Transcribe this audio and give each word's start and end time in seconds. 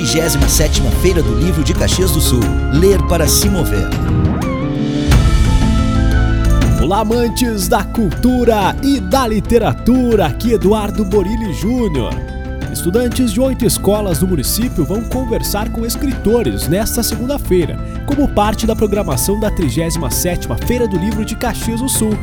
37ª 0.00 0.90
Feira 1.02 1.22
do 1.22 1.34
Livro 1.34 1.62
de 1.62 1.74
Caxias 1.74 2.12
do 2.12 2.22
Sul. 2.22 2.40
Ler 2.72 3.02
para 3.06 3.28
se 3.28 3.50
mover. 3.50 3.86
Olá, 6.82 7.00
amantes 7.00 7.68
da 7.68 7.84
cultura 7.84 8.74
e 8.82 8.98
da 8.98 9.28
literatura. 9.28 10.24
Aqui 10.26 10.54
Eduardo 10.54 11.04
Borilli 11.04 11.52
Júnior. 11.52 12.14
Estudantes 12.72 13.30
de 13.30 13.40
oito 13.42 13.66
escolas 13.66 14.20
do 14.20 14.26
município 14.26 14.86
vão 14.86 15.02
conversar 15.02 15.70
com 15.70 15.84
escritores 15.84 16.66
nesta 16.66 17.02
segunda-feira, 17.02 17.78
como 18.06 18.26
parte 18.26 18.66
da 18.66 18.74
programação 18.74 19.38
da 19.38 19.50
37ª 19.50 20.66
Feira 20.66 20.88
do 20.88 20.96
Livro 20.96 21.26
de 21.26 21.36
Caxias 21.36 21.82
do 21.82 21.90
Sul. 21.90 22.18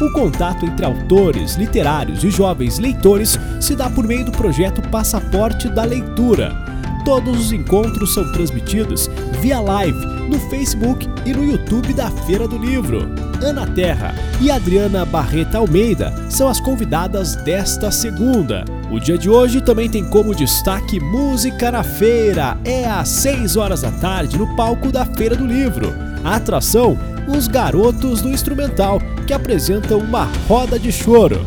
O 0.00 0.12
contato 0.12 0.66
entre 0.66 0.84
autores, 0.84 1.54
literários 1.54 2.24
e 2.24 2.30
jovens 2.30 2.80
leitores 2.80 3.38
se 3.60 3.76
dá 3.76 3.88
por 3.88 4.04
meio 4.04 4.24
do 4.24 4.32
projeto 4.32 4.82
Passaporte 4.88 5.68
da 5.68 5.84
Leitura. 5.84 6.72
Todos 7.04 7.46
os 7.46 7.52
encontros 7.52 8.14
são 8.14 8.30
transmitidos 8.32 9.10
via 9.40 9.60
live 9.60 9.98
no 10.28 10.38
Facebook 10.48 11.08
e 11.26 11.32
no 11.32 11.44
YouTube 11.44 11.92
da 11.92 12.08
Feira 12.10 12.46
do 12.46 12.56
Livro. 12.56 13.00
Ana 13.42 13.66
Terra 13.66 14.14
e 14.40 14.52
Adriana 14.52 15.04
Barreta 15.04 15.58
Almeida 15.58 16.14
são 16.30 16.48
as 16.48 16.60
convidadas 16.60 17.34
desta 17.36 17.90
segunda. 17.90 18.64
O 18.90 19.00
dia 19.00 19.18
de 19.18 19.28
hoje 19.28 19.60
também 19.60 19.90
tem 19.90 20.04
como 20.04 20.32
destaque 20.34 21.00
Música 21.00 21.72
na 21.72 21.82
Feira. 21.82 22.56
É 22.64 22.84
às 22.84 23.08
6 23.08 23.56
horas 23.56 23.82
da 23.82 23.90
tarde 23.90 24.38
no 24.38 24.54
palco 24.54 24.92
da 24.92 25.04
Feira 25.04 25.34
do 25.34 25.44
Livro. 25.44 25.92
A 26.22 26.36
atração, 26.36 26.96
os 27.26 27.48
Garotos 27.48 28.22
do 28.22 28.28
Instrumental, 28.28 29.00
que 29.26 29.32
apresentam 29.32 29.98
uma 29.98 30.28
roda 30.46 30.78
de 30.78 30.92
choro. 30.92 31.44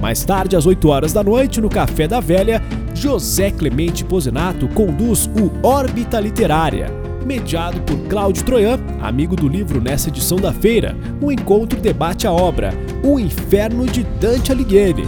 Mais 0.00 0.24
tarde, 0.24 0.56
às 0.56 0.66
8 0.66 0.88
horas 0.88 1.12
da 1.12 1.22
noite, 1.22 1.60
no 1.60 1.70
Café 1.70 2.08
da 2.08 2.18
Velha, 2.20 2.60
José 2.96 3.50
Clemente 3.50 4.02
Posinato 4.02 4.66
conduz 4.68 5.26
o 5.26 5.66
Órbita 5.66 6.18
Literária. 6.18 6.90
Mediado 7.26 7.78
por 7.82 7.98
Cláudio 8.08 8.42
Troian, 8.42 8.80
amigo 9.02 9.36
do 9.36 9.46
livro 9.46 9.82
nessa 9.82 10.08
edição 10.08 10.38
da 10.38 10.50
feira, 10.50 10.96
o 11.20 11.30
encontro 11.30 11.78
debate 11.78 12.26
a 12.26 12.32
obra 12.32 12.72
O 13.04 13.20
Inferno 13.20 13.84
de 13.84 14.02
Dante 14.02 14.50
Alighieri. 14.50 15.06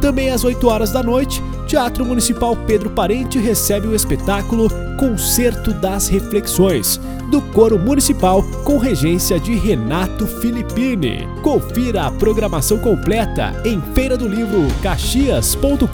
Também 0.00 0.30
às 0.30 0.42
8 0.42 0.66
horas 0.66 0.90
da 0.90 1.02
noite, 1.02 1.42
Teatro 1.68 2.02
Municipal 2.02 2.56
Pedro 2.56 2.88
Parente 2.88 3.38
recebe 3.38 3.86
o 3.86 3.94
espetáculo 3.94 4.70
Concerto 4.98 5.74
das 5.74 6.08
Reflexões, 6.08 6.98
do 7.30 7.42
Coro 7.42 7.78
Municipal 7.78 8.42
com 8.64 8.78
regência 8.78 9.38
de 9.38 9.54
Renato 9.54 10.26
Filippini. 10.26 11.28
Confira 11.42 12.06
a 12.06 12.10
programação 12.10 12.78
completa 12.78 13.54
em 13.66 13.82
feira 13.92 14.16
do 14.16 14.26
livro 14.26 14.66
caxias.com.br. 14.82 15.86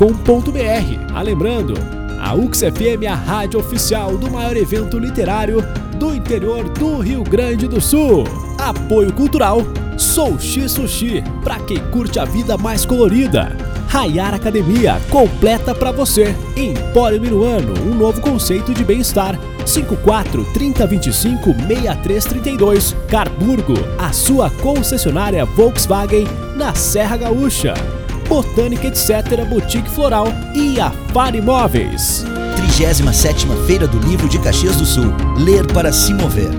Ah, 1.13 1.23
lembrando, 1.23 1.75
a 2.21 2.33
UXFM 2.35 3.03
é 3.03 3.09
a 3.09 3.17
rádio 3.17 3.59
oficial 3.59 4.17
do 4.17 4.31
maior 4.31 4.57
evento 4.57 4.97
literário 4.97 5.61
do 5.99 6.15
interior 6.15 6.69
do 6.69 7.01
Rio 7.01 7.25
Grande 7.25 7.67
do 7.67 7.81
Sul. 7.81 8.23
Apoio 8.61 9.13
cultural 9.13 9.61
Soushi 9.99 10.69
Sushi, 10.69 11.25
para 11.43 11.59
quem 11.59 11.79
curte 11.91 12.21
a 12.21 12.25
vida 12.25 12.57
mais 12.57 12.87
colorida. 12.87 13.64
Rayar 13.95 14.35
Academia, 14.35 15.01
completa 15.09 15.73
para 15.73 15.93
você. 15.93 16.35
Empório 16.57 17.21
Minuano, 17.21 17.75
um 17.87 17.95
novo 17.95 18.21
conceito 18.21 18.75
de 18.75 18.83
bem-estar. 18.83 19.39
54 19.65 20.45
3025 20.53 21.55
6332. 21.55 22.97
Carburgo, 23.07 23.75
a 23.97 24.13
sua 24.13 24.51
concessionária 24.51 25.45
Volkswagen 25.45 26.27
na 26.57 26.75
Serra 26.75 27.19
Gaúcha. 27.19 27.75
Botânica 28.29 28.89
Etc. 28.89 29.09
Boutique 29.49 29.89
Floral 29.89 30.27
e 30.57 30.81
a 30.81 30.91
Far 31.13 31.37
Imóveis. 31.37 32.25
37ª 32.57 33.65
Feira 33.65 33.87
do 33.87 34.01
Livro 34.09 34.29
de 34.29 34.41
Caxias 34.41 34.75
do 34.75 34.85
Sul. 34.85 35.15
Ler 35.39 35.73
para 35.73 35.93
se 35.93 36.13
mover. 36.13 36.51